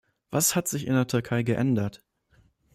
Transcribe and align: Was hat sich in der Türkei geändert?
Was 0.31 0.55
hat 0.55 0.67
sich 0.67 0.87
in 0.87 0.95
der 0.95 1.05
Türkei 1.05 1.43
geändert? 1.43 2.03